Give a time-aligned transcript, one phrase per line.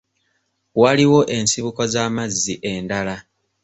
[0.81, 3.15] Waliwo ensibuko z'amazzi endala.